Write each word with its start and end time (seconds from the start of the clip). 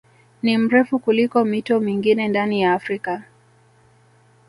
Ni 0.43 0.57
mrefu 0.57 0.99
kuliko 0.99 1.45
mito 1.45 1.79
mingine 1.79 2.27
ndani 2.27 2.61
ya 2.61 2.73
Afrika 2.73 3.23